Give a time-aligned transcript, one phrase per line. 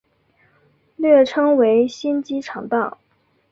[0.95, 2.97] 略称为新机场道。